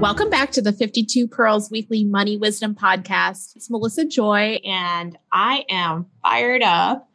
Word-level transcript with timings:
Welcome 0.00 0.30
back 0.30 0.50
to 0.52 0.62
the 0.62 0.72
52 0.72 1.28
Pearls 1.28 1.70
Weekly 1.70 2.04
Money 2.04 2.38
Wisdom 2.38 2.74
Podcast. 2.74 3.54
It's 3.54 3.68
Melissa 3.68 4.06
Joy, 4.06 4.58
and 4.64 5.18
I 5.30 5.66
am 5.68 6.06
fired 6.22 6.62
up. 6.62 7.06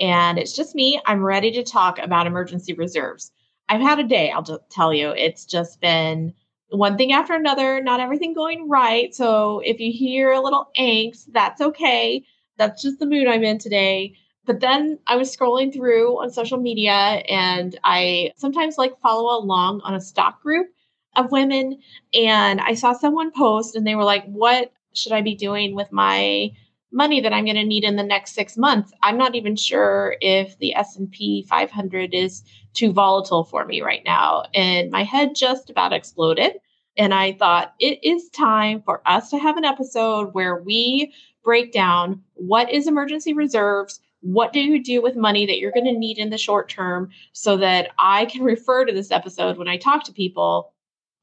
And 0.00 0.40
it's 0.40 0.52
just 0.52 0.74
me. 0.74 1.00
I'm 1.06 1.22
ready 1.22 1.52
to 1.52 1.62
talk 1.62 2.00
about 2.00 2.26
emergency 2.26 2.72
reserves. 2.72 3.30
I've 3.68 3.80
had 3.80 4.00
a 4.00 4.08
day, 4.08 4.32
I'll 4.32 4.42
just 4.42 4.68
tell 4.70 4.92
you. 4.92 5.10
It's 5.10 5.44
just 5.44 5.80
been 5.80 6.34
one 6.70 6.96
thing 6.96 7.12
after 7.12 7.34
another, 7.34 7.80
not 7.80 8.00
everything 8.00 8.34
going 8.34 8.68
right. 8.68 9.14
So 9.14 9.60
if 9.60 9.78
you 9.78 9.92
hear 9.92 10.32
a 10.32 10.40
little 10.40 10.66
angst, 10.76 11.26
that's 11.30 11.60
okay. 11.60 12.24
That's 12.58 12.82
just 12.82 12.98
the 12.98 13.06
mood 13.06 13.28
I'm 13.28 13.44
in 13.44 13.58
today. 13.58 14.16
But 14.46 14.58
then 14.58 14.98
I 15.06 15.14
was 15.14 15.34
scrolling 15.34 15.72
through 15.72 16.20
on 16.20 16.32
social 16.32 16.58
media 16.58 16.90
and 16.90 17.78
I 17.84 18.32
sometimes 18.36 18.78
like 18.78 18.98
follow 19.00 19.40
along 19.40 19.82
on 19.84 19.94
a 19.94 20.00
stock 20.00 20.42
group 20.42 20.66
of 21.16 21.32
women 21.32 21.78
and 22.14 22.60
I 22.60 22.74
saw 22.74 22.92
someone 22.92 23.30
post 23.32 23.76
and 23.76 23.86
they 23.86 23.94
were 23.94 24.04
like, 24.04 24.24
"What 24.26 24.72
should 24.94 25.12
I 25.12 25.20
be 25.20 25.34
doing 25.34 25.74
with 25.74 25.92
my 25.92 26.50
money 26.90 27.20
that 27.20 27.32
I'm 27.32 27.44
going 27.44 27.56
to 27.56 27.64
need 27.64 27.84
in 27.84 27.96
the 27.96 28.02
next 28.02 28.34
6 28.34 28.56
months?" 28.56 28.92
I'm 29.02 29.18
not 29.18 29.34
even 29.34 29.56
sure 29.56 30.16
if 30.20 30.58
the 30.58 30.74
S&P 30.74 31.44
500 31.48 32.14
is 32.14 32.42
too 32.74 32.92
volatile 32.92 33.44
for 33.44 33.64
me 33.64 33.82
right 33.82 34.02
now, 34.04 34.44
and 34.54 34.90
my 34.90 35.04
head 35.04 35.34
just 35.34 35.70
about 35.70 35.92
exploded. 35.92 36.58
And 36.96 37.14
I 37.14 37.32
thought 37.32 37.74
it 37.78 37.98
is 38.02 38.28
time 38.30 38.82
for 38.82 39.00
us 39.06 39.30
to 39.30 39.38
have 39.38 39.56
an 39.56 39.64
episode 39.64 40.34
where 40.34 40.62
we 40.62 41.14
break 41.42 41.72
down 41.72 42.22
what 42.34 42.70
is 42.70 42.86
emergency 42.86 43.32
reserves, 43.32 44.00
what 44.20 44.52
do 44.52 44.60
you 44.60 44.82
do 44.82 45.02
with 45.02 45.16
money 45.16 45.46
that 45.46 45.58
you're 45.58 45.72
going 45.72 45.86
to 45.86 45.92
need 45.92 46.18
in 46.18 46.30
the 46.30 46.38
short 46.38 46.68
term 46.68 47.10
so 47.32 47.56
that 47.56 47.90
I 47.98 48.26
can 48.26 48.42
refer 48.54 48.84
to 48.84 48.92
this 48.92 49.10
episode 49.10 49.58
when 49.58 49.68
I 49.68 49.76
talk 49.76 50.04
to 50.04 50.12
people 50.12 50.72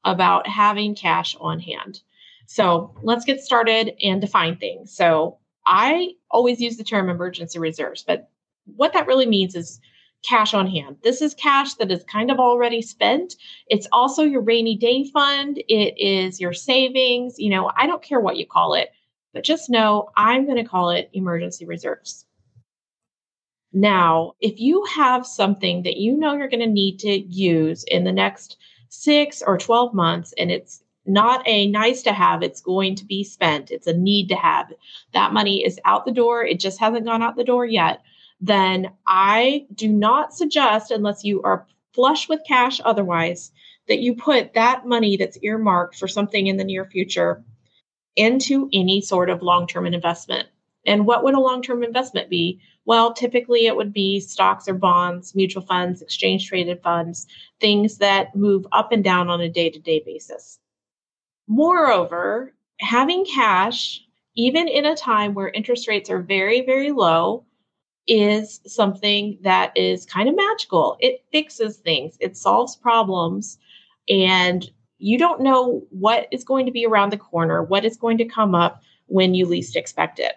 about 0.04 0.46
having 0.46 0.94
cash 0.94 1.36
on 1.40 1.60
hand. 1.60 2.00
So 2.46 2.94
let's 3.02 3.24
get 3.24 3.40
started 3.40 3.92
and 4.02 4.20
define 4.20 4.56
things. 4.56 4.94
So 4.94 5.38
I 5.66 6.14
always 6.30 6.60
use 6.60 6.76
the 6.76 6.84
term 6.84 7.08
emergency 7.08 7.58
reserves, 7.58 8.02
but 8.02 8.30
what 8.76 8.92
that 8.92 9.06
really 9.06 9.26
means 9.26 9.54
is 9.54 9.80
cash 10.28 10.52
on 10.52 10.66
hand. 10.66 10.96
This 11.02 11.22
is 11.22 11.34
cash 11.34 11.74
that 11.74 11.90
is 11.90 12.04
kind 12.04 12.30
of 12.30 12.38
already 12.38 12.82
spent. 12.82 13.36
It's 13.68 13.86
also 13.92 14.22
your 14.22 14.42
rainy 14.42 14.76
day 14.76 15.04
fund, 15.04 15.58
it 15.68 15.94
is 15.98 16.40
your 16.40 16.52
savings. 16.52 17.38
You 17.38 17.50
know, 17.50 17.70
I 17.76 17.86
don't 17.86 18.02
care 18.02 18.20
what 18.20 18.36
you 18.36 18.46
call 18.46 18.74
it, 18.74 18.90
but 19.32 19.44
just 19.44 19.70
know 19.70 20.10
I'm 20.16 20.44
going 20.44 20.62
to 20.62 20.68
call 20.68 20.90
it 20.90 21.10
emergency 21.12 21.64
reserves. 21.64 22.26
Now, 23.72 24.32
if 24.40 24.58
you 24.58 24.84
have 24.86 25.24
something 25.26 25.84
that 25.84 25.96
you 25.96 26.16
know 26.16 26.34
you're 26.34 26.48
going 26.48 26.60
to 26.60 26.66
need 26.66 26.98
to 27.00 27.12
use 27.12 27.84
in 27.84 28.04
the 28.04 28.12
next 28.12 28.56
six 28.90 29.40
or 29.40 29.56
12 29.56 29.94
months 29.94 30.34
and 30.36 30.50
it's 30.50 30.82
not 31.06 31.42
a 31.46 31.66
nice 31.68 32.02
to 32.02 32.12
have, 32.12 32.42
it's 32.42 32.60
going 32.60 32.94
to 32.96 33.04
be 33.04 33.24
spent. 33.24 33.70
It's 33.70 33.86
a 33.86 33.96
need 33.96 34.28
to 34.28 34.36
have. 34.36 34.72
That 35.14 35.32
money 35.32 35.64
is 35.64 35.80
out 35.84 36.04
the 36.04 36.12
door. 36.12 36.44
It 36.44 36.60
just 36.60 36.78
hasn't 36.78 37.06
gone 37.06 37.22
out 37.22 37.36
the 37.36 37.44
door 37.44 37.64
yet. 37.64 38.02
Then 38.40 38.90
I 39.06 39.66
do 39.74 39.88
not 39.88 40.34
suggest, 40.34 40.90
unless 40.90 41.24
you 41.24 41.42
are 41.42 41.66
flush 41.94 42.28
with 42.28 42.40
cash 42.46 42.80
otherwise, 42.84 43.50
that 43.88 44.00
you 44.00 44.14
put 44.14 44.54
that 44.54 44.86
money 44.86 45.16
that's 45.16 45.38
earmarked 45.42 45.96
for 45.96 46.06
something 46.06 46.46
in 46.46 46.56
the 46.56 46.64
near 46.64 46.84
future 46.84 47.42
into 48.16 48.68
any 48.72 49.00
sort 49.00 49.30
of 49.30 49.42
long 49.42 49.66
term 49.66 49.86
investment. 49.86 50.48
And 50.86 51.06
what 51.06 51.22
would 51.22 51.34
a 51.34 51.40
long 51.40 51.62
term 51.62 51.82
investment 51.82 52.30
be? 52.30 52.60
Well, 52.84 53.12
typically 53.12 53.66
it 53.66 53.76
would 53.76 53.92
be 53.92 54.20
stocks 54.20 54.68
or 54.68 54.74
bonds, 54.74 55.34
mutual 55.34 55.62
funds, 55.62 56.02
exchange 56.02 56.48
traded 56.48 56.82
funds, 56.82 57.26
things 57.60 57.98
that 57.98 58.34
move 58.34 58.66
up 58.72 58.90
and 58.92 59.04
down 59.04 59.28
on 59.28 59.40
a 59.40 59.48
day 59.48 59.70
to 59.70 59.78
day 59.78 60.02
basis. 60.04 60.58
Moreover, 61.46 62.54
having 62.80 63.24
cash, 63.24 64.02
even 64.36 64.68
in 64.68 64.86
a 64.86 64.96
time 64.96 65.34
where 65.34 65.48
interest 65.48 65.86
rates 65.88 66.08
are 66.08 66.22
very, 66.22 66.62
very 66.62 66.92
low, 66.92 67.44
is 68.06 68.60
something 68.66 69.38
that 69.42 69.76
is 69.76 70.06
kind 70.06 70.28
of 70.28 70.34
magical. 70.34 70.96
It 71.00 71.24
fixes 71.30 71.76
things, 71.76 72.16
it 72.20 72.36
solves 72.36 72.74
problems, 72.74 73.58
and 74.08 74.68
you 74.98 75.18
don't 75.18 75.40
know 75.42 75.86
what 75.90 76.26
is 76.30 76.44
going 76.44 76.66
to 76.66 76.72
be 76.72 76.86
around 76.86 77.10
the 77.10 77.16
corner, 77.16 77.62
what 77.62 77.84
is 77.84 77.96
going 77.96 78.18
to 78.18 78.24
come 78.24 78.54
up 78.54 78.82
when 79.06 79.34
you 79.34 79.46
least 79.46 79.76
expect 79.76 80.18
it. 80.18 80.34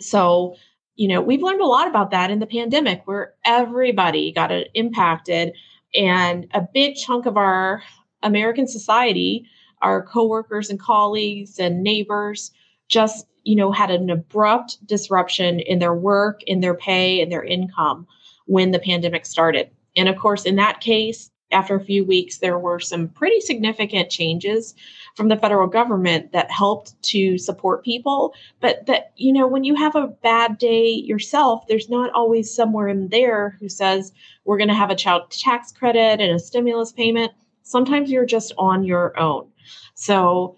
So, 0.00 0.56
you 0.96 1.08
know, 1.08 1.20
we've 1.20 1.42
learned 1.42 1.60
a 1.60 1.66
lot 1.66 1.88
about 1.88 2.10
that 2.10 2.30
in 2.30 2.38
the 2.38 2.46
pandemic 2.46 3.02
where 3.06 3.34
everybody 3.44 4.32
got 4.32 4.52
uh, 4.52 4.64
impacted 4.74 5.54
and 5.94 6.46
a 6.54 6.66
big 6.74 6.96
chunk 6.96 7.26
of 7.26 7.36
our 7.36 7.82
American 8.22 8.66
society, 8.66 9.46
our 9.80 10.04
coworkers 10.04 10.70
and 10.70 10.80
colleagues 10.80 11.58
and 11.58 11.82
neighbors 11.82 12.50
just, 12.88 13.26
you 13.44 13.56
know, 13.56 13.70
had 13.70 13.90
an 13.90 14.10
abrupt 14.10 14.84
disruption 14.86 15.60
in 15.60 15.78
their 15.78 15.94
work, 15.94 16.42
in 16.44 16.60
their 16.60 16.74
pay, 16.74 17.20
and 17.20 17.30
their 17.30 17.44
income 17.44 18.06
when 18.46 18.72
the 18.72 18.78
pandemic 18.78 19.24
started. 19.24 19.70
And 19.96 20.08
of 20.08 20.16
course, 20.16 20.44
in 20.44 20.56
that 20.56 20.80
case, 20.80 21.30
after 21.50 21.74
a 21.74 21.84
few 21.84 22.04
weeks, 22.04 22.38
there 22.38 22.58
were 22.58 22.78
some 22.78 23.08
pretty 23.08 23.40
significant 23.40 24.10
changes 24.10 24.74
from 25.14 25.28
the 25.28 25.36
federal 25.36 25.66
government 25.66 26.32
that 26.32 26.50
helped 26.50 27.00
to 27.02 27.38
support 27.38 27.84
people. 27.84 28.34
But 28.60 28.86
that, 28.86 29.12
you 29.16 29.32
know, 29.32 29.46
when 29.46 29.64
you 29.64 29.74
have 29.74 29.96
a 29.96 30.08
bad 30.08 30.58
day 30.58 30.88
yourself, 30.88 31.66
there's 31.66 31.88
not 31.88 32.12
always 32.12 32.54
somewhere 32.54 32.88
in 32.88 33.08
there 33.08 33.56
who 33.60 33.68
says, 33.68 34.12
we're 34.44 34.58
going 34.58 34.68
to 34.68 34.74
have 34.74 34.90
a 34.90 34.96
child 34.96 35.30
tax 35.30 35.72
credit 35.72 36.20
and 36.20 36.32
a 36.32 36.38
stimulus 36.38 36.92
payment. 36.92 37.32
Sometimes 37.62 38.10
you're 38.10 38.26
just 38.26 38.52
on 38.58 38.84
your 38.84 39.18
own. 39.18 39.48
So, 39.94 40.56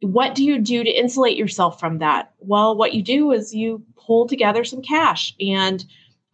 what 0.00 0.34
do 0.34 0.44
you 0.44 0.58
do 0.58 0.84
to 0.84 0.90
insulate 0.90 1.38
yourself 1.38 1.80
from 1.80 1.98
that? 1.98 2.34
Well, 2.40 2.76
what 2.76 2.92
you 2.92 3.02
do 3.02 3.32
is 3.32 3.54
you 3.54 3.82
pull 3.96 4.26
together 4.28 4.62
some 4.62 4.82
cash 4.82 5.34
and 5.40 5.84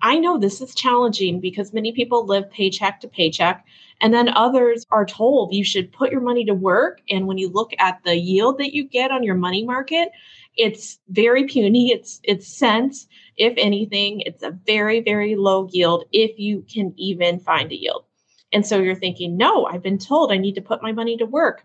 I 0.03 0.19
know 0.19 0.39
this 0.39 0.61
is 0.61 0.75
challenging 0.75 1.41
because 1.41 1.73
many 1.73 1.93
people 1.93 2.27
live 2.27 2.51
paycheck 2.51 3.01
to 3.01 3.09
paycheck. 3.09 3.65
And 4.01 4.15
then 4.15 4.31
others 4.31 4.87
are 4.91 5.05
told 5.05 5.53
you 5.53 5.65
should 5.65 5.93
put 5.93 6.11
your 6.11 6.23
money 6.23 6.45
to 6.47 6.55
work. 6.55 7.03
And 7.11 7.27
when 7.27 7.37
you 7.37 7.51
look 7.51 7.73
at 7.79 8.03
the 8.05 8.17
yield 8.17 8.59
that 8.59 8.75
you 8.75 8.85
get 8.85 9.11
on 9.11 9.23
your 9.23 9.35
money 9.35 9.65
market, 9.65 10.09
it's 10.57 10.99
very 11.09 11.45
puny. 11.45 11.91
It's 11.93 12.21
it's 12.25 12.49
cents, 12.49 13.07
if 13.37 13.55
anything. 13.57 14.23
It's 14.23 14.43
a 14.43 14.59
very, 14.67 15.01
very 15.01 15.37
low 15.37 15.69
yield 15.71 16.05
if 16.13 16.39
you 16.39 16.65
can 16.73 16.95
even 16.97 17.39
find 17.39 17.71
a 17.71 17.81
yield. 17.81 18.05
And 18.53 18.67
so 18.67 18.79
you're 18.79 18.95
thinking, 18.95 19.37
no, 19.37 19.67
I've 19.67 19.83
been 19.83 19.99
told 19.99 20.33
I 20.33 20.39
need 20.39 20.55
to 20.55 20.63
put 20.63 20.83
my 20.83 20.93
money 20.93 21.17
to 21.19 21.27
work. 21.27 21.65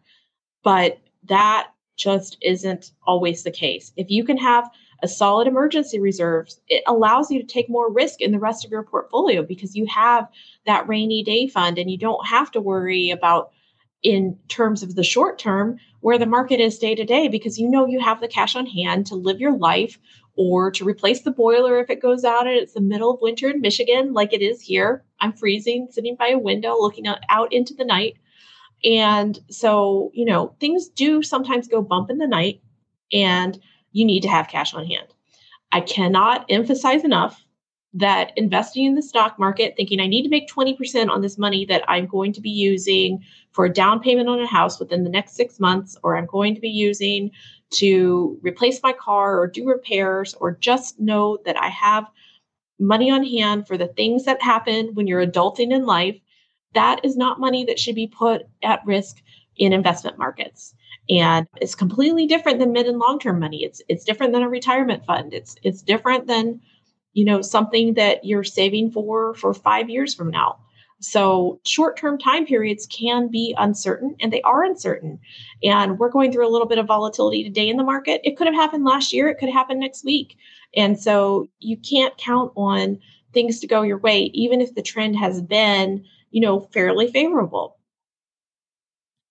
But 0.64 1.00
that 1.24 1.70
just 1.96 2.38
isn't 2.42 2.92
always 3.08 3.44
the 3.44 3.52
case. 3.52 3.94
If 3.96 4.10
you 4.10 4.24
can 4.24 4.38
have 4.38 4.70
a 5.04 5.08
solid 5.08 5.48
emergency 5.48 6.00
reserve, 6.00 6.50
it 6.68 6.84
allows 6.88 7.30
you 7.30 7.40
to 7.40 7.48
take 7.48 7.70
more 7.70 7.92
risk 7.92 8.22
in 8.22 8.32
the 8.32 8.40
rest 8.40 8.66
of 8.66 8.72
your 8.72 8.84
portfolio 8.84 9.44
because 9.44 9.76
you 9.76 9.86
have 9.86 10.28
that 10.66 10.88
rainy 10.88 11.24
day 11.24 11.48
fund 11.48 11.78
and 11.78 11.92
you 11.92 11.98
don't 11.98 12.26
have 12.28 12.52
to 12.52 12.62
worry 12.62 13.10
about 13.10 13.52
in 14.04 14.38
terms 14.48 14.84
of 14.84 14.96
the 14.96 15.04
short 15.04 15.40
term 15.40 15.78
where 16.02 16.20
the 16.20 16.26
market 16.26 16.60
is 16.60 16.78
day 16.78 16.94
to 16.94 17.04
day 17.04 17.28
because 17.28 17.58
you 17.58 17.68
know 17.68 17.88
you 17.88 18.00
have 18.00 18.22
the 18.22 18.28
cash 18.28 18.56
on 18.56 18.68
hand 18.68 19.08
to 19.08 19.16
live 19.16 19.40
your 19.40 19.58
life 19.58 19.98
or 20.36 20.70
to 20.70 20.86
replace 20.86 21.22
the 21.22 21.32
boiler 21.32 21.80
if 21.80 21.90
it 21.90 22.02
goes 22.02 22.24
out 22.24 22.46
and 22.46 22.56
it's 22.56 22.74
the 22.74 22.82
middle 22.82 23.12
of 23.12 23.22
winter 23.22 23.50
in 23.50 23.62
Michigan 23.62 24.14
like 24.14 24.34
it 24.34 24.42
is 24.42 24.62
here. 24.62 25.04
I'm 25.20 25.34
freezing 25.34 25.88
sitting 25.90 26.16
by 26.16 26.28
a 26.28 26.38
window 26.38 26.76
looking 26.78 27.08
out 27.08 27.54
into 27.54 27.74
the 27.74 27.86
night. 27.86 28.18
And 28.84 29.40
so, 29.50 30.12
you 30.14 30.26
know, 30.26 30.54
things 30.60 30.88
do 30.90 31.24
sometimes 31.24 31.68
go 31.68 31.82
bump 31.82 32.10
in 32.10 32.18
the 32.18 32.28
night 32.28 32.62
and 33.12 33.60
you 33.96 34.04
need 34.04 34.22
to 34.22 34.28
have 34.28 34.50
cash 34.50 34.74
on 34.74 34.86
hand. 34.86 35.08
I 35.72 35.80
cannot 35.80 36.46
emphasize 36.50 37.06
enough 37.06 37.42
that 37.94 38.34
investing 38.36 38.84
in 38.84 38.96
the 38.96 39.02
stock 39.02 39.40
market, 39.40 39.74
thinking 39.78 40.02
I 40.02 40.08
need 40.08 40.24
to 40.24 40.30
make 40.30 40.50
20% 40.50 41.10
on 41.10 41.22
this 41.22 41.38
money 41.38 41.64
that 41.68 41.84
I'm 41.88 42.06
going 42.06 42.34
to 42.34 42.42
be 42.42 42.50
using 42.50 43.24
for 43.54 43.64
a 43.64 43.74
down 43.74 44.02
payment 44.02 44.28
on 44.28 44.42
a 44.42 44.46
house 44.46 44.82
within 44.82 45.06
the 45.06 45.10
next 45.10 45.36
six 45.36 45.62
months, 45.62 45.96
or 46.04 46.18
I'm 46.18 46.26
going 46.26 46.56
to 46.56 46.62
be 46.62 46.70
using 46.70 47.32
to 47.76 48.38
replace 48.42 48.84
my 48.84 48.92
car 48.92 49.40
or 49.40 49.48
do 49.48 49.66
repairs, 49.66 50.34
or 50.34 50.52
just 50.52 51.00
know 51.00 51.38
that 51.46 51.58
I 51.58 51.70
have 51.70 52.06
money 52.78 53.10
on 53.10 53.24
hand 53.24 53.66
for 53.66 53.78
the 53.78 53.88
things 53.88 54.26
that 54.26 54.42
happen 54.42 54.94
when 54.94 55.08
you're 55.08 55.26
adulting 55.26 55.72
in 55.72 55.86
life. 55.86 56.20
that 56.74 57.00
is 57.06 57.16
not 57.16 57.40
money 57.40 57.64
that 57.64 57.80
should 57.80 57.96
be 57.96 58.08
put 58.08 58.44
at 58.62 58.86
risk 58.86 59.22
in 59.56 59.72
investment 59.72 60.18
markets. 60.18 60.76
And 61.10 61.48
it's 61.62 61.76
completely 61.76 62.26
different 62.26 62.60
than 62.60 62.72
mid 62.72 62.88
and 62.88 63.00
long 63.00 63.20
term 63.20 63.40
money. 63.40 63.64
It's 63.64 63.82
it's 63.88 64.04
different 64.04 64.34
than 64.34 64.44
a 64.44 64.50
retirement 64.50 65.06
fund. 65.06 65.34
It's 65.34 65.56
it's 65.64 65.82
different 65.82 66.28
than 66.28 66.62
you 67.14 67.26
know 67.26 67.42
something 67.42 67.94
that 67.94 68.26
you're 68.26 68.44
saving 68.44 68.92
for 68.92 69.34
for 69.36 69.54
5 69.54 69.90
years 69.90 70.14
from 70.16 70.32
now. 70.32 70.58
So 71.00 71.60
short 71.66 71.98
term 71.98 72.18
time 72.18 72.46
periods 72.46 72.88
can 72.88 73.28
be 73.30 73.54
uncertain 73.58 74.16
and 74.20 74.32
they 74.32 74.42
are 74.42 74.64
uncertain. 74.64 75.20
And 75.64 76.00
we're 76.00 76.10
going 76.10 76.32
through 76.32 76.48
a 76.48 76.50
little 76.50 76.68
bit 76.68 76.80
of 76.80 76.88
volatility 76.88 77.44
today 77.44 77.70
in 77.70 77.78
the 77.78 77.84
market. 77.84 78.22
It 78.24 78.38
could 78.38 78.48
have 78.48 78.56
happened 78.56 78.86
last 78.86 79.14
year, 79.14 79.28
it 79.28 79.38
could 79.38 79.50
happen 79.50 79.80
next 79.80 80.04
week. 80.04 80.38
And 80.76 81.00
so 81.00 81.48
you 81.60 81.78
can't 81.78 82.18
count 82.18 82.52
on 82.56 83.00
things 83.34 83.60
to 83.60 83.68
go 83.68 83.82
your 83.82 83.98
way, 83.98 84.32
even 84.34 84.62
if 84.62 84.74
the 84.74 84.82
trend 84.82 85.18
has 85.18 85.42
been, 85.42 86.06
you 86.32 86.42
know, 86.42 86.62
fairly 86.62 87.08
favorable. 87.08 87.78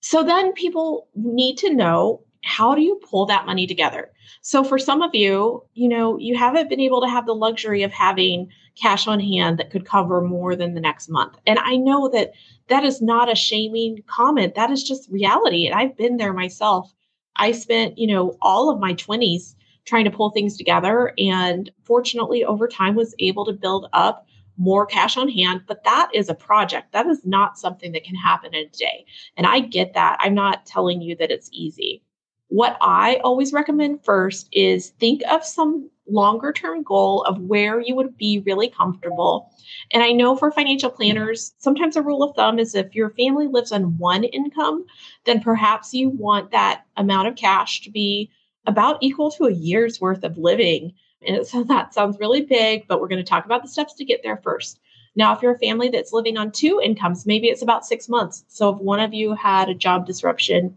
So 0.05 0.23
then 0.23 0.53
people 0.53 1.09
need 1.15 1.56
to 1.56 1.73
know 1.73 2.23
how 2.45 2.75
do 2.75 2.83
you 2.83 3.01
pull 3.11 3.25
that 3.25 3.47
money 3.47 3.67
together? 3.67 4.12
So 4.43 4.62
for 4.62 4.79
some 4.79 5.01
of 5.01 5.15
you, 5.15 5.65
you 5.73 5.89
know, 5.89 6.19
you 6.19 6.37
haven't 6.37 6.69
been 6.69 6.79
able 6.79 7.01
to 7.01 7.09
have 7.09 7.25
the 7.25 7.35
luxury 7.35 7.83
of 7.83 7.91
having 7.91 8.51
cash 8.79 9.06
on 9.06 9.19
hand 9.19 9.56
that 9.56 9.71
could 9.71 9.87
cover 9.87 10.21
more 10.21 10.56
than 10.56 10.75
the 10.75 10.81
next 10.81 11.09
month. 11.09 11.39
And 11.47 11.59
I 11.59 11.77
know 11.77 12.11
that 12.11 12.33
that 12.69 12.85
is 12.85 13.01
not 13.01 13.33
a 13.33 13.35
shaming 13.35 14.03
comment. 14.06 14.56
That 14.56 14.71
is 14.71 14.85
just 14.85 15.09
reality. 15.09 15.65
And 15.67 15.75
I've 15.75 15.97
been 15.97 16.19
there 16.19 16.35
myself. 16.35 16.93
I 17.37 17.53
spent, 17.53 17.97
you 17.97 18.07
know, 18.07 18.37
all 18.43 18.69
of 18.69 18.79
my 18.81 18.93
20s 18.93 19.55
trying 19.87 20.05
to 20.05 20.11
pull 20.11 20.33
things 20.33 20.59
together 20.59 21.15
and 21.17 21.71
fortunately 21.83 22.45
over 22.45 22.69
time 22.69 22.95
was 22.95 23.15
able 23.21 23.47
to 23.47 23.55
build 23.55 23.89
up 23.95 24.27
more 24.56 24.87
cash 24.87 25.17
on 25.17 25.29
hand, 25.29 25.62
but 25.67 25.85
that 25.85 26.11
is 26.15 26.29
a 26.29 26.35
project. 26.35 26.93
That 26.93 27.06
is 27.06 27.25
not 27.25 27.59
something 27.59 27.93
that 27.93 28.05
can 28.05 28.15
happen 28.15 28.55
in 28.55 28.67
a 28.67 28.69
day. 28.71 29.05
And 29.37 29.47
I 29.47 29.61
get 29.61 29.95
that. 29.95 30.17
I'm 30.21 30.35
not 30.35 30.67
telling 30.67 31.03
you 31.03 31.17
that 31.17 31.31
it's 31.31 31.51
easy. 31.53 32.03
What 32.49 32.77
I 32.81 33.17
always 33.25 33.53
recommend 33.53 34.05
first 34.05 34.49
is 34.53 34.91
think 34.91 35.23
of 35.31 35.45
some 35.45 35.91
longer 36.06 36.53
term 36.53 36.83
goal 36.83 37.23
of 37.23 37.41
where 37.41 37.81
you 37.81 37.95
would 37.95 38.17
be 38.17 38.43
really 38.47 38.69
comfortable. 38.69 39.51
And 39.91 40.03
I 40.03 40.12
know 40.12 40.37
for 40.37 40.51
financial 40.51 40.91
planners, 40.91 41.55
sometimes 41.59 41.97
a 41.97 42.03
rule 42.03 42.23
of 42.23 42.37
thumb 42.37 42.59
is 42.59 42.75
if 42.75 42.95
your 42.95 43.11
family 43.11 43.47
lives 43.47 43.73
on 43.73 43.97
one 43.99 44.25
income, 44.25 44.85
then 45.25 45.41
perhaps 45.41 45.95
you 45.95 46.11
want 46.11 46.50
that 46.50 46.85
amount 46.97 47.29
of 47.29 47.37
cash 47.37 47.81
to 47.83 47.91
be 47.91 48.31
about 48.67 49.03
equal 49.03 49.31
to 49.33 49.45
a 49.45 49.53
year's 49.53 50.00
worth 50.00 50.25
of 50.25 50.39
living 50.39 50.93
and 51.26 51.47
so 51.47 51.65
that 51.69 51.94
sounds 51.94 52.19
really 52.19 52.43
big, 52.43 52.87
but 52.88 53.00
we're 53.00 53.09
going 53.09 53.23
to 53.25 53.29
talk 53.29 53.44
about 53.44 53.62
the 53.62 53.69
steps 53.69 53.94
to 53.94 54.05
get 54.05 54.23
there 54.23 54.37
first. 54.38 54.81
Now, 55.17 55.35
if 55.35 55.43
you're 55.43 55.55
a 55.55 55.59
family 55.59 55.88
that's 55.88 56.12
living 56.12 56.37
on 56.37 56.50
two 56.50 56.81
incomes, 56.82 57.25
maybe 57.25 57.47
it's 57.49 57.62
about 57.62 57.87
six 57.87 58.09
months. 58.09 58.44
So 58.49 58.71
if 58.71 58.81
one 58.81 59.00
of 59.00 59.15
you 59.15 59.35
had 59.35 59.69
a 59.69 59.75
job 59.75 60.06
disruption, 60.06 60.76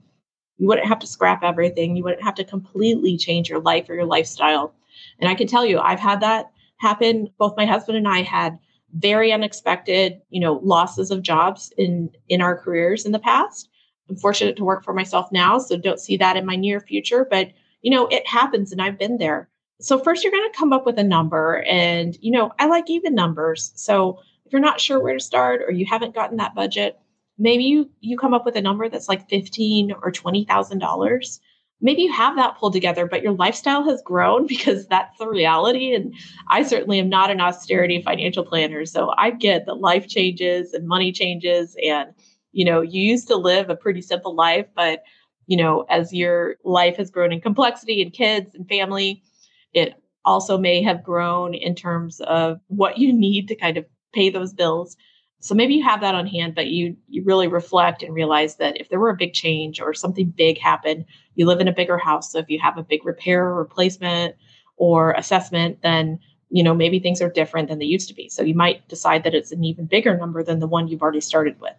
you 0.57 0.67
wouldn't 0.67 0.87
have 0.87 0.99
to 0.99 1.07
scrap 1.07 1.43
everything. 1.43 1.95
You 1.95 2.03
wouldn't 2.03 2.23
have 2.23 2.35
to 2.35 2.43
completely 2.43 3.17
change 3.17 3.49
your 3.49 3.59
life 3.59 3.89
or 3.89 3.95
your 3.95 4.05
lifestyle. 4.05 4.73
And 5.19 5.29
I 5.29 5.35
can 5.35 5.47
tell 5.47 5.65
you, 5.65 5.79
I've 5.79 5.99
had 5.99 6.21
that 6.21 6.51
happen. 6.77 7.29
Both 7.37 7.57
my 7.57 7.65
husband 7.65 7.97
and 7.97 8.07
I 8.07 8.21
had 8.21 8.59
very 8.93 9.31
unexpected, 9.31 10.21
you 10.29 10.39
know, 10.39 10.59
losses 10.63 11.11
of 11.11 11.21
jobs 11.21 11.73
in 11.77 12.09
in 12.29 12.41
our 12.41 12.57
careers 12.57 13.05
in 13.05 13.11
the 13.11 13.19
past. 13.19 13.69
I'm 14.09 14.15
fortunate 14.15 14.55
to 14.57 14.63
work 14.63 14.83
for 14.83 14.93
myself 14.93 15.31
now, 15.31 15.57
so 15.57 15.77
don't 15.77 15.99
see 15.99 16.17
that 16.17 16.37
in 16.37 16.45
my 16.45 16.55
near 16.55 16.79
future, 16.79 17.27
but 17.29 17.51
you 17.81 17.91
know, 17.91 18.07
it 18.07 18.25
happens 18.27 18.71
and 18.71 18.81
I've 18.81 18.97
been 18.97 19.17
there. 19.17 19.49
So 19.79 19.99
first 19.99 20.23
you're 20.23 20.31
going 20.31 20.51
to 20.51 20.57
come 20.57 20.73
up 20.73 20.85
with 20.85 20.97
a 20.97 21.03
number 21.03 21.63
and 21.67 22.17
you 22.21 22.31
know, 22.31 22.51
I 22.59 22.67
like 22.67 22.89
even 22.89 23.13
numbers. 23.13 23.71
So 23.75 24.19
if 24.45 24.51
you're 24.51 24.61
not 24.61 24.81
sure 24.81 24.99
where 24.99 25.13
to 25.13 25.19
start 25.19 25.61
or 25.61 25.71
you 25.71 25.85
haven't 25.85 26.15
gotten 26.15 26.37
that 26.37 26.55
budget, 26.55 26.99
maybe 27.37 27.63
you 27.63 27.89
you 27.99 28.17
come 28.17 28.33
up 28.33 28.45
with 28.45 28.55
a 28.55 28.61
number 28.61 28.89
that's 28.89 29.09
like 29.09 29.29
15 29.29 29.91
or 30.01 30.11
$20,000. 30.11 31.39
Maybe 31.79 32.01
you 32.01 32.11
have 32.11 32.35
that 32.37 32.57
pulled 32.57 32.73
together, 32.73 33.05
but 33.05 33.21
your 33.21 33.33
lifestyle 33.33 33.83
has 33.83 34.01
grown 34.03 34.47
because 34.47 34.87
that's 34.87 35.17
the 35.19 35.27
reality. 35.27 35.93
And 35.93 36.13
I 36.49 36.63
certainly 36.63 36.99
am 36.99 37.09
not 37.09 37.29
an 37.29 37.41
austerity 37.41 38.01
financial 38.01 38.43
planner. 38.45 38.85
So 38.85 39.13
I 39.17 39.31
get 39.31 39.65
that 39.65 39.75
life 39.75 40.07
changes 40.07 40.73
and 40.73 40.87
money 40.87 41.11
changes. 41.11 41.75
And, 41.83 42.11
you 42.51 42.65
know, 42.65 42.81
you 42.81 43.01
used 43.01 43.27
to 43.27 43.35
live 43.35 43.69
a 43.69 43.75
pretty 43.75 44.01
simple 44.01 44.33
life, 44.33 44.65
but, 44.75 45.03
you 45.45 45.57
know, 45.57 45.85
as 45.89 46.11
your 46.13 46.55
life 46.63 46.97
has 46.97 47.11
grown 47.11 47.31
in 47.31 47.41
complexity 47.41 48.01
and 48.01 48.11
kids 48.11 48.55
and 48.55 48.67
family, 48.67 49.21
it 49.77 49.93
also 50.25 50.57
may 50.57 50.81
have 50.81 51.03
grown 51.03 51.53
in 51.53 51.75
terms 51.75 52.19
of 52.21 52.59
what 52.67 52.97
you 52.97 53.13
need 53.13 53.47
to 53.47 53.55
kind 53.55 53.77
of 53.77 53.85
pay 54.13 54.29
those 54.29 54.53
bills. 54.53 54.97
So 55.39 55.53
maybe 55.53 55.75
you 55.75 55.83
have 55.83 56.01
that 56.01 56.15
on 56.15 56.25
hand, 56.25 56.55
but 56.55 56.67
you 56.67 56.97
you 57.07 57.23
really 57.23 57.47
reflect 57.47 58.01
and 58.01 58.13
realize 58.13 58.55
that 58.55 58.81
if 58.81 58.89
there 58.89 58.99
were 58.99 59.11
a 59.11 59.15
big 59.15 59.33
change 59.33 59.79
or 59.79 59.93
something 59.93 60.33
big 60.35 60.57
happened, 60.57 61.05
you 61.35 61.45
live 61.45 61.61
in 61.61 61.67
a 61.67 61.73
bigger 61.73 61.99
house. 61.99 62.31
So 62.31 62.39
if 62.39 62.49
you 62.49 62.59
have 62.59 62.77
a 62.77 62.83
big 62.83 63.05
repair 63.05 63.45
or 63.45 63.55
replacement 63.55 64.35
or 64.77 65.11
assessment, 65.11 65.81
then 65.83 66.19
you 66.49 66.63
know 66.63 66.73
maybe 66.73 66.99
things 66.99 67.21
are 67.21 67.29
different 67.29 67.69
than 67.69 67.77
they 67.77 67.85
used 67.85 68.09
to 68.09 68.15
be. 68.15 68.27
So 68.29 68.41
you 68.41 68.55
might 68.55 68.87
decide 68.89 69.23
that 69.23 69.35
it's 69.35 69.51
an 69.51 69.63
even 69.63 69.85
bigger 69.85 70.17
number 70.17 70.43
than 70.43 70.59
the 70.59 70.67
one 70.67 70.87
you've 70.87 71.03
already 71.03 71.21
started 71.21 71.61
with. 71.61 71.77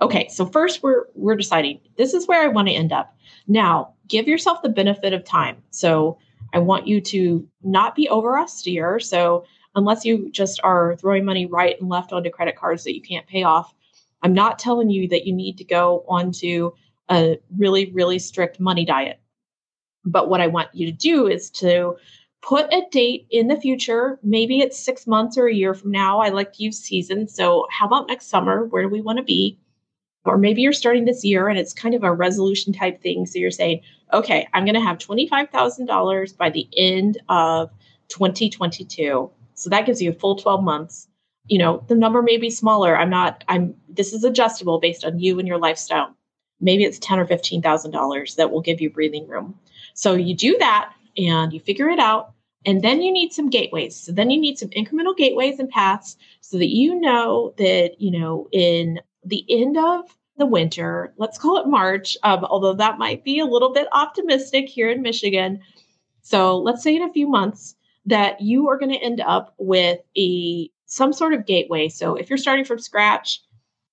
Okay, 0.00 0.28
so 0.28 0.46
first 0.46 0.82
we're 0.82 1.06
we're 1.14 1.36
deciding 1.36 1.80
this 1.96 2.14
is 2.14 2.28
where 2.28 2.42
I 2.42 2.48
want 2.48 2.68
to 2.68 2.74
end 2.74 2.92
up. 2.92 3.16
Now, 3.48 3.94
give 4.08 4.28
yourself 4.28 4.62
the 4.62 4.68
benefit 4.68 5.12
of 5.12 5.24
time. 5.24 5.56
So 5.70 6.18
I 6.52 6.58
want 6.58 6.86
you 6.86 7.00
to 7.00 7.48
not 7.62 7.94
be 7.94 8.08
over 8.08 8.38
austere. 8.38 9.00
So, 9.00 9.44
unless 9.74 10.04
you 10.04 10.30
just 10.30 10.60
are 10.62 10.96
throwing 10.96 11.24
money 11.24 11.46
right 11.46 11.80
and 11.80 11.88
left 11.88 12.12
onto 12.12 12.28
credit 12.30 12.56
cards 12.56 12.84
that 12.84 12.94
you 12.94 13.00
can't 13.00 13.26
pay 13.26 13.42
off, 13.42 13.74
I'm 14.22 14.34
not 14.34 14.58
telling 14.58 14.90
you 14.90 15.08
that 15.08 15.26
you 15.26 15.32
need 15.32 15.58
to 15.58 15.64
go 15.64 16.04
onto 16.08 16.72
a 17.10 17.38
really, 17.56 17.90
really 17.92 18.18
strict 18.18 18.60
money 18.60 18.84
diet. 18.84 19.20
But 20.04 20.28
what 20.28 20.40
I 20.40 20.46
want 20.46 20.68
you 20.74 20.86
to 20.86 20.92
do 20.92 21.26
is 21.26 21.50
to 21.50 21.96
put 22.42 22.72
a 22.72 22.82
date 22.90 23.26
in 23.30 23.48
the 23.48 23.60
future. 23.60 24.18
Maybe 24.22 24.60
it's 24.60 24.78
six 24.78 25.06
months 25.06 25.38
or 25.38 25.46
a 25.46 25.54
year 25.54 25.74
from 25.74 25.90
now. 25.90 26.20
I 26.20 26.28
like 26.30 26.52
to 26.54 26.62
use 26.62 26.78
seasons. 26.78 27.34
So, 27.34 27.66
how 27.70 27.86
about 27.86 28.08
next 28.08 28.26
summer? 28.26 28.66
Where 28.66 28.82
do 28.82 28.88
we 28.88 29.00
want 29.00 29.18
to 29.18 29.24
be? 29.24 29.58
Or 30.24 30.38
maybe 30.38 30.62
you're 30.62 30.72
starting 30.72 31.04
this 31.04 31.24
year 31.24 31.48
and 31.48 31.58
it's 31.58 31.72
kind 31.72 31.94
of 31.94 32.04
a 32.04 32.12
resolution 32.12 32.72
type 32.72 33.02
thing. 33.02 33.26
So, 33.26 33.38
you're 33.38 33.50
saying, 33.50 33.82
okay, 34.12 34.46
I'm 34.54 34.64
going 34.64 34.74
to 34.74 34.80
have 34.80 34.98
$25,000 34.98 36.36
by 36.36 36.50
the 36.50 36.68
end 36.76 37.18
of 37.28 37.70
2022. 38.08 39.30
So 39.54 39.70
that 39.70 39.86
gives 39.86 40.02
you 40.02 40.10
a 40.10 40.14
full 40.14 40.36
12 40.36 40.62
months. 40.62 41.08
You 41.46 41.58
know, 41.58 41.84
the 41.88 41.94
number 41.94 42.22
may 42.22 42.36
be 42.36 42.50
smaller. 42.50 42.96
I'm 42.96 43.10
not, 43.10 43.44
I'm, 43.48 43.74
this 43.88 44.12
is 44.12 44.24
adjustable 44.24 44.78
based 44.78 45.04
on 45.04 45.18
you 45.18 45.38
and 45.38 45.48
your 45.48 45.58
lifestyle. 45.58 46.14
Maybe 46.60 46.84
it's 46.84 46.98
10 47.00 47.18
or 47.18 47.26
$15,000 47.26 48.36
that 48.36 48.50
will 48.50 48.60
give 48.60 48.80
you 48.80 48.90
breathing 48.90 49.26
room. 49.26 49.58
So 49.94 50.14
you 50.14 50.36
do 50.36 50.56
that 50.58 50.92
and 51.16 51.52
you 51.52 51.60
figure 51.60 51.88
it 51.88 51.98
out. 51.98 52.32
And 52.64 52.82
then 52.82 53.02
you 53.02 53.12
need 53.12 53.32
some 53.32 53.50
gateways. 53.50 53.96
So 53.96 54.12
then 54.12 54.30
you 54.30 54.40
need 54.40 54.56
some 54.56 54.68
incremental 54.70 55.16
gateways 55.16 55.58
and 55.58 55.68
paths 55.68 56.16
so 56.40 56.58
that 56.58 56.68
you 56.68 57.00
know 57.00 57.54
that, 57.58 58.00
you 58.00 58.16
know, 58.16 58.48
in 58.52 59.00
the 59.24 59.44
end 59.48 59.76
of 59.76 60.04
the 60.38 60.46
winter, 60.46 61.12
let's 61.18 61.38
call 61.38 61.58
it 61.58 61.66
March, 61.66 62.16
um, 62.22 62.44
although 62.44 62.74
that 62.74 62.98
might 62.98 63.24
be 63.24 63.38
a 63.38 63.46
little 63.46 63.72
bit 63.72 63.88
optimistic 63.92 64.68
here 64.68 64.90
in 64.90 65.02
Michigan. 65.02 65.60
So 66.22 66.58
let's 66.58 66.82
say 66.82 66.96
in 66.96 67.02
a 67.02 67.12
few 67.12 67.28
months 67.28 67.76
that 68.06 68.40
you 68.40 68.68
are 68.68 68.78
going 68.78 68.92
to 68.92 68.98
end 68.98 69.20
up 69.20 69.54
with 69.58 70.00
a 70.16 70.70
some 70.86 71.12
sort 71.12 71.32
of 71.32 71.46
gateway. 71.46 71.88
So 71.88 72.16
if 72.16 72.28
you're 72.28 72.36
starting 72.36 72.64
from 72.64 72.78
scratch, 72.78 73.40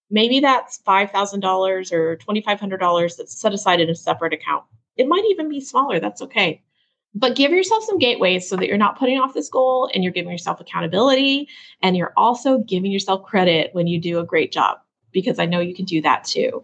maybe 0.09 0.39
that's 0.39 0.81
$5,000 0.85 1.91
or 1.93 2.17
$2,500 2.17 3.17
that's 3.17 3.39
set 3.39 3.53
aside 3.53 3.79
in 3.79 3.89
a 3.89 3.95
separate 3.95 4.33
account. 4.33 4.65
It 4.97 5.07
might 5.07 5.23
even 5.29 5.47
be 5.47 5.61
smaller. 5.61 5.99
That's 5.99 6.21
okay. 6.23 6.61
But 7.15 7.35
give 7.35 7.51
yourself 7.51 7.85
some 7.85 7.99
gateways 7.99 8.47
so 8.47 8.55
that 8.57 8.67
you're 8.67 8.77
not 8.77 8.99
putting 8.99 9.17
off 9.17 9.33
this 9.33 9.49
goal 9.49 9.89
and 9.93 10.03
you're 10.03 10.13
giving 10.13 10.31
yourself 10.31 10.59
accountability 10.59 11.47
and 11.81 11.95
you're 11.95 12.13
also 12.17 12.59
giving 12.59 12.91
yourself 12.91 13.23
credit 13.23 13.73
when 13.73 13.87
you 13.87 13.99
do 13.99 14.19
a 14.19 14.25
great 14.25 14.51
job 14.51 14.79
because 15.11 15.39
I 15.39 15.45
know 15.45 15.59
you 15.59 15.73
can 15.73 15.85
do 15.85 16.01
that 16.01 16.23
too. 16.23 16.63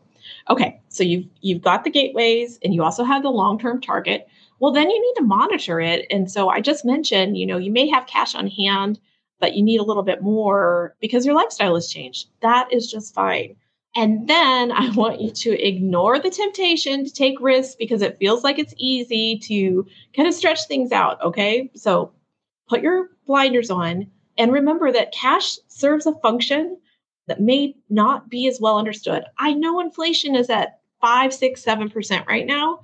Okay, 0.49 0.79
so 0.89 1.03
you've 1.03 1.25
you've 1.41 1.61
got 1.61 1.83
the 1.83 1.89
gateways 1.89 2.59
and 2.63 2.73
you 2.73 2.83
also 2.83 3.03
have 3.03 3.23
the 3.23 3.29
long-term 3.29 3.81
target. 3.81 4.27
Well, 4.59 4.71
then 4.71 4.89
you 4.89 5.01
need 5.01 5.19
to 5.19 5.23
monitor 5.23 5.79
it. 5.79 6.05
And 6.09 6.31
so 6.31 6.49
I 6.49 6.61
just 6.61 6.85
mentioned, 6.85 7.37
you 7.37 7.45
know, 7.45 7.57
you 7.57 7.71
may 7.71 7.87
have 7.89 8.07
cash 8.07 8.35
on 8.35 8.47
hand, 8.47 8.99
but 9.39 9.53
you 9.53 9.63
need 9.63 9.79
a 9.79 9.83
little 9.83 10.03
bit 10.03 10.21
more 10.21 10.95
because 11.01 11.25
your 11.25 11.35
lifestyle 11.35 11.75
has 11.75 11.89
changed. 11.89 12.29
That 12.41 12.71
is 12.71 12.89
just 12.89 13.13
fine. 13.13 13.55
And 13.95 14.27
then 14.27 14.71
I 14.71 14.89
want 14.95 15.21
you 15.21 15.31
to 15.31 15.67
ignore 15.67 16.19
the 16.19 16.29
temptation 16.29 17.05
to 17.05 17.11
take 17.11 17.39
risks 17.41 17.75
because 17.75 18.01
it 18.01 18.17
feels 18.17 18.43
like 18.43 18.59
it's 18.59 18.73
easy 18.77 19.37
to 19.39 19.85
kind 20.15 20.27
of 20.27 20.33
stretch 20.33 20.65
things 20.67 20.91
out. 20.91 21.21
Okay. 21.21 21.69
So 21.75 22.11
put 22.67 22.81
your 22.81 23.09
blinders 23.27 23.69
on 23.69 24.07
and 24.37 24.51
remember 24.51 24.91
that 24.91 25.13
cash 25.13 25.57
serves 25.67 26.05
a 26.05 26.13
function 26.15 26.77
that 27.27 27.41
may 27.41 27.75
not 27.89 28.29
be 28.29 28.47
as 28.47 28.59
well 28.59 28.77
understood. 28.77 29.23
I 29.37 29.53
know 29.53 29.79
inflation 29.79 30.35
is 30.35 30.49
at 30.49 30.79
five, 31.01 31.33
six, 31.33 31.63
seven 31.63 31.89
percent 31.89 32.27
right 32.27 32.45
now, 32.45 32.79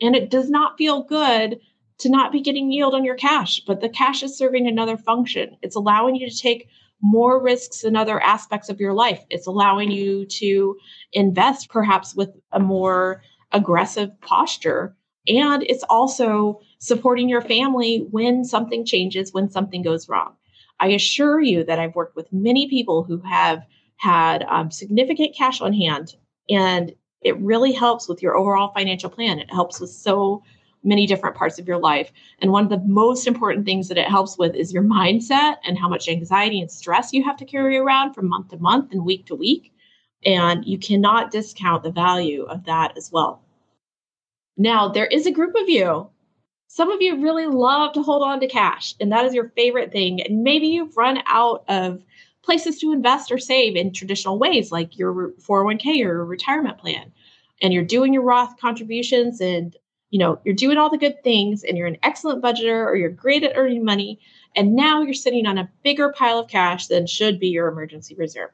and 0.00 0.16
it 0.16 0.30
does 0.30 0.50
not 0.50 0.78
feel 0.78 1.02
good 1.02 1.60
to 1.98 2.08
not 2.08 2.32
be 2.32 2.40
getting 2.40 2.72
yield 2.72 2.94
on 2.94 3.04
your 3.04 3.14
cash, 3.14 3.60
but 3.66 3.80
the 3.80 3.88
cash 3.88 4.22
is 4.22 4.36
serving 4.36 4.66
another 4.66 4.96
function. 4.96 5.56
It's 5.62 5.76
allowing 5.76 6.16
you 6.16 6.28
to 6.28 6.36
take 6.36 6.68
more 7.00 7.42
risks 7.42 7.84
in 7.84 7.96
other 7.96 8.20
aspects 8.20 8.68
of 8.68 8.80
your 8.80 8.92
life. 8.92 9.24
It's 9.30 9.46
allowing 9.46 9.90
you 9.90 10.24
to 10.26 10.76
invest 11.12 11.68
perhaps 11.68 12.14
with 12.14 12.30
a 12.52 12.60
more 12.60 13.22
aggressive 13.52 14.18
posture. 14.20 14.96
And 15.28 15.62
it's 15.64 15.84
also 15.84 16.60
supporting 16.78 17.28
your 17.28 17.42
family 17.42 18.06
when 18.10 18.44
something 18.44 18.84
changes, 18.84 19.32
when 19.32 19.50
something 19.50 19.82
goes 19.82 20.08
wrong. 20.08 20.34
I 20.80 20.88
assure 20.88 21.40
you 21.40 21.62
that 21.64 21.78
I've 21.78 21.94
worked 21.94 22.16
with 22.16 22.32
many 22.32 22.68
people 22.68 23.04
who 23.04 23.18
have 23.18 23.62
had 24.02 24.42
um, 24.48 24.70
significant 24.70 25.34
cash 25.36 25.60
on 25.60 25.72
hand, 25.72 26.16
and 26.50 26.92
it 27.20 27.38
really 27.38 27.72
helps 27.72 28.08
with 28.08 28.20
your 28.20 28.36
overall 28.36 28.72
financial 28.74 29.08
plan. 29.08 29.38
It 29.38 29.52
helps 29.52 29.80
with 29.80 29.90
so 29.90 30.42
many 30.82 31.06
different 31.06 31.36
parts 31.36 31.60
of 31.60 31.68
your 31.68 31.78
life. 31.78 32.10
And 32.40 32.50
one 32.50 32.64
of 32.64 32.70
the 32.70 32.82
most 32.84 33.28
important 33.28 33.64
things 33.64 33.86
that 33.86 33.98
it 33.98 34.08
helps 34.08 34.36
with 34.36 34.56
is 34.56 34.72
your 34.72 34.82
mindset 34.82 35.58
and 35.64 35.78
how 35.78 35.88
much 35.88 36.08
anxiety 36.08 36.60
and 36.60 36.68
stress 36.68 37.12
you 37.12 37.22
have 37.22 37.36
to 37.36 37.44
carry 37.44 37.76
around 37.76 38.14
from 38.14 38.28
month 38.28 38.48
to 38.48 38.56
month 38.56 38.90
and 38.90 39.04
week 39.04 39.26
to 39.26 39.36
week. 39.36 39.72
And 40.26 40.64
you 40.64 40.78
cannot 40.78 41.30
discount 41.30 41.84
the 41.84 41.92
value 41.92 42.42
of 42.42 42.64
that 42.64 42.96
as 42.96 43.12
well. 43.12 43.42
Now, 44.56 44.88
there 44.88 45.06
is 45.06 45.26
a 45.26 45.32
group 45.32 45.54
of 45.54 45.68
you. 45.68 46.10
Some 46.66 46.90
of 46.90 47.00
you 47.00 47.22
really 47.22 47.46
love 47.46 47.92
to 47.92 48.02
hold 48.02 48.22
on 48.22 48.40
to 48.40 48.48
cash, 48.48 48.94
and 48.98 49.12
that 49.12 49.26
is 49.26 49.34
your 49.34 49.50
favorite 49.50 49.92
thing. 49.92 50.22
And 50.22 50.42
maybe 50.42 50.66
you've 50.66 50.96
run 50.96 51.18
out 51.26 51.64
of 51.68 52.02
places 52.42 52.78
to 52.78 52.92
invest 52.92 53.30
or 53.30 53.38
save 53.38 53.76
in 53.76 53.92
traditional 53.92 54.38
ways, 54.38 54.72
like 54.72 54.98
your 54.98 55.32
401k 55.40 56.04
or 56.04 56.24
retirement 56.24 56.78
plan. 56.78 57.12
And 57.62 57.72
you're 57.72 57.84
doing 57.84 58.12
your 58.12 58.22
Roth 58.22 58.58
contributions 58.60 59.40
and 59.40 59.76
you 60.12 60.18
know, 60.18 60.38
you're 60.44 60.54
doing 60.54 60.76
all 60.76 60.90
the 60.90 60.98
good 60.98 61.24
things 61.24 61.64
and 61.64 61.76
you're 61.76 61.86
an 61.86 61.96
excellent 62.02 62.42
budgeter 62.44 62.84
or 62.84 62.94
you're 62.94 63.08
great 63.08 63.44
at 63.44 63.56
earning 63.56 63.82
money. 63.82 64.20
And 64.54 64.76
now 64.76 65.00
you're 65.00 65.14
sitting 65.14 65.46
on 65.46 65.56
a 65.56 65.70
bigger 65.82 66.12
pile 66.12 66.38
of 66.38 66.48
cash 66.48 66.86
than 66.88 67.06
should 67.06 67.40
be 67.40 67.48
your 67.48 67.66
emergency 67.68 68.14
reserve. 68.14 68.50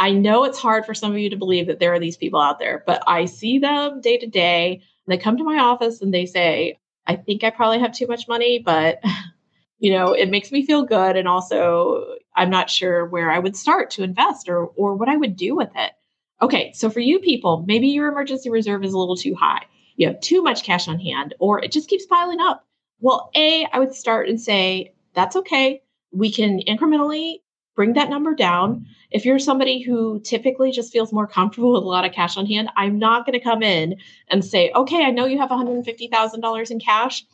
I 0.00 0.10
know 0.10 0.42
it's 0.42 0.58
hard 0.58 0.84
for 0.84 0.94
some 0.94 1.12
of 1.12 1.18
you 1.18 1.30
to 1.30 1.36
believe 1.36 1.68
that 1.68 1.78
there 1.78 1.92
are 1.92 2.00
these 2.00 2.16
people 2.16 2.40
out 2.40 2.58
there, 2.58 2.82
but 2.86 3.04
I 3.06 3.24
see 3.26 3.60
them 3.60 4.00
day 4.00 4.18
to 4.18 4.26
day. 4.26 4.82
They 5.06 5.16
come 5.16 5.36
to 5.38 5.44
my 5.44 5.58
office 5.58 6.02
and 6.02 6.12
they 6.12 6.26
say, 6.26 6.78
I 7.06 7.14
think 7.14 7.44
I 7.44 7.50
probably 7.50 7.78
have 7.78 7.92
too 7.92 8.08
much 8.08 8.26
money, 8.26 8.58
but 8.58 9.00
you 9.78 9.92
know, 9.92 10.12
it 10.12 10.28
makes 10.28 10.50
me 10.50 10.66
feel 10.66 10.82
good. 10.82 11.16
And 11.16 11.28
also 11.28 12.16
I'm 12.38 12.50
not 12.50 12.70
sure 12.70 13.06
where 13.06 13.30
I 13.30 13.38
would 13.38 13.56
start 13.56 13.90
to 13.90 14.02
invest 14.02 14.48
or 14.48 14.66
or 14.66 14.94
what 14.94 15.08
I 15.08 15.16
would 15.16 15.36
do 15.36 15.54
with 15.54 15.70
it. 15.74 15.92
Okay, 16.40 16.72
so 16.74 16.88
for 16.88 17.00
you 17.00 17.18
people, 17.18 17.64
maybe 17.66 17.88
your 17.88 18.08
emergency 18.08 18.48
reserve 18.48 18.84
is 18.84 18.92
a 18.92 18.98
little 18.98 19.16
too 19.16 19.34
high 19.34 19.64
you 19.98 20.06
have 20.06 20.20
too 20.20 20.42
much 20.42 20.62
cash 20.62 20.88
on 20.88 20.98
hand 20.98 21.34
or 21.38 21.62
it 21.62 21.72
just 21.72 21.90
keeps 21.90 22.06
piling 22.06 22.40
up. 22.40 22.64
Well, 23.00 23.30
A, 23.34 23.66
I 23.70 23.78
would 23.78 23.94
start 23.94 24.28
and 24.28 24.40
say, 24.40 24.94
that's 25.12 25.36
okay. 25.36 25.82
We 26.12 26.32
can 26.32 26.60
incrementally 26.66 27.40
bring 27.74 27.92
that 27.94 28.08
number 28.08 28.34
down. 28.34 28.86
If 29.10 29.24
you're 29.24 29.38
somebody 29.38 29.82
who 29.82 30.20
typically 30.20 30.70
just 30.70 30.92
feels 30.92 31.12
more 31.12 31.26
comfortable 31.26 31.72
with 31.74 31.82
a 31.82 31.86
lot 31.86 32.04
of 32.04 32.12
cash 32.12 32.36
on 32.36 32.46
hand, 32.46 32.70
I'm 32.76 32.98
not 32.98 33.26
going 33.26 33.38
to 33.38 33.44
come 33.44 33.62
in 33.62 33.96
and 34.28 34.44
say, 34.44 34.70
okay, 34.74 35.04
I 35.04 35.10
know 35.10 35.26
you 35.26 35.38
have 35.38 35.50
$150,000 35.50 36.70
in 36.70 36.80
cash, 36.80 37.24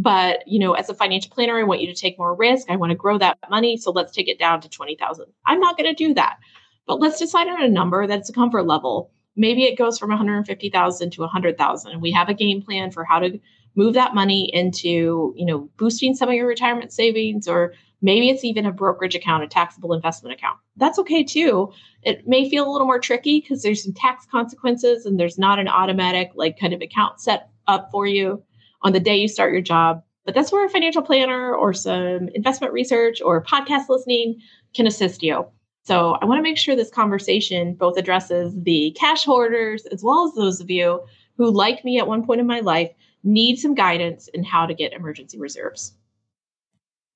but 0.00 0.46
you 0.46 0.58
know, 0.58 0.72
as 0.72 0.88
a 0.88 0.94
financial 0.94 1.30
planner, 1.30 1.58
I 1.58 1.64
want 1.64 1.80
you 1.80 1.86
to 1.86 2.00
take 2.00 2.18
more 2.18 2.34
risk. 2.34 2.70
I 2.70 2.76
want 2.76 2.90
to 2.90 2.96
grow 2.96 3.18
that 3.18 3.38
money, 3.50 3.76
so 3.76 3.90
let's 3.90 4.12
take 4.12 4.28
it 4.28 4.38
down 4.38 4.60
to 4.60 4.68
20,000. 4.68 5.26
I'm 5.46 5.60
not 5.60 5.76
going 5.76 5.88
to 5.88 5.94
do 5.94 6.14
that. 6.14 6.38
But 6.86 7.00
let's 7.00 7.18
decide 7.18 7.48
on 7.48 7.62
a 7.62 7.68
number 7.68 8.06
that's 8.06 8.30
a 8.30 8.32
comfort 8.32 8.66
level 8.66 9.12
maybe 9.36 9.64
it 9.64 9.78
goes 9.78 9.98
from 9.98 10.10
150,000 10.10 11.10
to 11.10 11.20
100,000 11.22 11.92
and 11.92 12.02
we 12.02 12.12
have 12.12 12.28
a 12.28 12.34
game 12.34 12.62
plan 12.62 12.90
for 12.90 13.04
how 13.04 13.18
to 13.18 13.38
move 13.76 13.94
that 13.94 14.14
money 14.14 14.50
into, 14.52 15.32
you 15.36 15.46
know, 15.46 15.70
boosting 15.78 16.14
some 16.14 16.28
of 16.28 16.34
your 16.34 16.46
retirement 16.46 16.92
savings 16.92 17.46
or 17.46 17.72
maybe 18.02 18.28
it's 18.28 18.44
even 18.44 18.66
a 18.66 18.72
brokerage 18.72 19.14
account, 19.14 19.44
a 19.44 19.46
taxable 19.46 19.92
investment 19.92 20.36
account. 20.36 20.58
That's 20.76 20.98
okay 20.98 21.22
too. 21.22 21.72
It 22.02 22.26
may 22.26 22.50
feel 22.50 22.68
a 22.68 22.70
little 22.70 22.86
more 22.86 22.98
tricky 22.98 23.40
because 23.40 23.62
there's 23.62 23.82
some 23.82 23.94
tax 23.94 24.26
consequences 24.30 25.06
and 25.06 25.18
there's 25.18 25.38
not 25.38 25.58
an 25.58 25.68
automatic 25.68 26.32
like 26.34 26.58
kind 26.58 26.74
of 26.74 26.82
account 26.82 27.20
set 27.20 27.50
up 27.66 27.90
for 27.90 28.06
you 28.06 28.42
on 28.82 28.92
the 28.92 29.00
day 29.00 29.16
you 29.16 29.28
start 29.28 29.52
your 29.52 29.62
job. 29.62 30.02
But 30.24 30.34
that's 30.34 30.52
where 30.52 30.64
a 30.64 30.70
financial 30.70 31.02
planner 31.02 31.54
or 31.54 31.72
some 31.72 32.28
investment 32.34 32.72
research 32.72 33.20
or 33.22 33.42
podcast 33.42 33.88
listening 33.88 34.40
can 34.74 34.86
assist 34.86 35.22
you. 35.22 35.46
So 35.84 36.12
I 36.20 36.26
want 36.26 36.38
to 36.38 36.42
make 36.42 36.58
sure 36.58 36.76
this 36.76 36.90
conversation 36.90 37.74
both 37.74 37.96
addresses 37.96 38.54
the 38.54 38.94
cash 38.98 39.24
hoarders 39.24 39.86
as 39.86 40.04
well 40.04 40.26
as 40.26 40.34
those 40.34 40.60
of 40.60 40.70
you 40.70 41.00
who, 41.36 41.50
like 41.50 41.84
me 41.84 41.98
at 41.98 42.06
one 42.06 42.24
point 42.24 42.40
in 42.40 42.46
my 42.46 42.60
life, 42.60 42.90
need 43.24 43.56
some 43.56 43.74
guidance 43.74 44.28
in 44.28 44.44
how 44.44 44.66
to 44.66 44.74
get 44.74 44.92
emergency 44.92 45.38
reserves. 45.38 45.94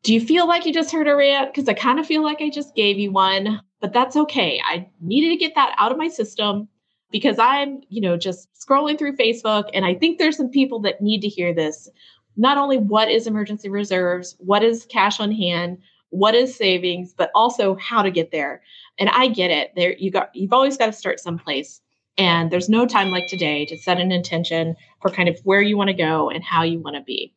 Do 0.02 0.12
you 0.12 0.20
feel 0.20 0.46
like 0.46 0.66
you 0.66 0.72
just 0.72 0.92
heard 0.92 1.08
a 1.08 1.14
rant? 1.14 1.52
Because 1.52 1.68
I 1.68 1.74
kind 1.74 1.98
of 1.98 2.06
feel 2.06 2.22
like 2.22 2.40
I 2.40 2.50
just 2.50 2.74
gave 2.74 2.98
you 2.98 3.10
one, 3.10 3.60
but 3.80 3.92
that's 3.92 4.16
okay. 4.16 4.60
I 4.66 4.88
needed 5.00 5.30
to 5.30 5.36
get 5.36 5.54
that 5.54 5.74
out 5.78 5.92
of 5.92 5.98
my 5.98 6.08
system 6.08 6.68
because 7.14 7.38
I'm, 7.38 7.80
you 7.90 8.00
know, 8.00 8.16
just 8.16 8.48
scrolling 8.54 8.98
through 8.98 9.16
Facebook 9.16 9.70
and 9.72 9.84
I 9.84 9.94
think 9.94 10.18
there's 10.18 10.36
some 10.36 10.50
people 10.50 10.80
that 10.80 11.00
need 11.00 11.20
to 11.20 11.28
hear 11.28 11.54
this. 11.54 11.88
Not 12.36 12.58
only 12.58 12.76
what 12.76 13.08
is 13.08 13.28
emergency 13.28 13.68
reserves, 13.68 14.34
what 14.40 14.64
is 14.64 14.84
cash 14.86 15.20
on 15.20 15.30
hand, 15.30 15.78
what 16.10 16.34
is 16.34 16.56
savings, 16.56 17.14
but 17.16 17.30
also 17.32 17.76
how 17.76 18.02
to 18.02 18.10
get 18.10 18.32
there. 18.32 18.62
And 18.98 19.08
I 19.10 19.28
get 19.28 19.52
it. 19.52 19.70
There 19.76 19.94
you 19.96 20.10
got 20.10 20.34
you've 20.34 20.52
always 20.52 20.76
got 20.76 20.86
to 20.86 20.92
start 20.92 21.20
someplace. 21.20 21.80
And 22.18 22.50
there's 22.50 22.68
no 22.68 22.84
time 22.84 23.12
like 23.12 23.28
today 23.28 23.64
to 23.66 23.78
set 23.78 24.00
an 24.00 24.10
intention 24.10 24.74
for 25.00 25.08
kind 25.08 25.28
of 25.28 25.38
where 25.44 25.62
you 25.62 25.76
want 25.76 25.90
to 25.90 25.94
go 25.94 26.30
and 26.30 26.42
how 26.42 26.64
you 26.64 26.80
want 26.80 26.96
to 26.96 27.02
be. 27.02 27.32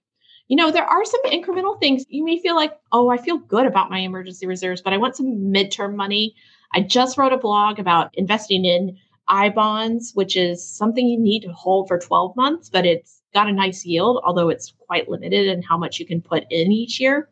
You 0.48 0.56
know, 0.56 0.72
there 0.72 0.86
are 0.86 1.06
some 1.06 1.22
incremental 1.26 1.80
things. 1.80 2.04
You 2.10 2.26
may 2.26 2.40
feel 2.40 2.56
like, 2.56 2.76
oh, 2.92 3.10
I 3.12 3.18
feel 3.18 3.38
good 3.38 3.68
about 3.68 3.92
my 3.92 4.00
emergency 4.00 4.48
reserves, 4.48 4.82
but 4.82 4.94
I 4.94 4.98
want 4.98 5.16
some 5.16 5.54
midterm 5.54 5.96
money. 5.96 6.34
I 6.74 6.82
just 6.82 7.16
wrote 7.16 7.32
a 7.32 7.38
blog 7.38 7.78
about 7.78 8.10
investing 8.16 8.66
in 8.66 8.98
I 9.30 9.50
bonds, 9.50 10.12
which 10.14 10.36
is 10.36 10.66
something 10.66 11.08
you 11.08 11.20
need 11.20 11.42
to 11.42 11.52
hold 11.52 11.88
for 11.88 12.00
12 12.00 12.36
months, 12.36 12.70
but 12.70 12.86
it's 12.86 13.22
got 13.34 13.48
a 13.48 13.54
nice 13.54 13.86
yield, 13.86 14.22
although 14.26 14.50
it's 14.50 14.74
quite 14.88 15.10
limited 15.10 15.48
in 15.48 15.62
how 15.62 15.78
much 15.78 16.00
you 16.00 16.06
can 16.06 16.22
put 16.22 16.46
in 16.50 16.72
each 16.72 17.00
year. 17.00 17.30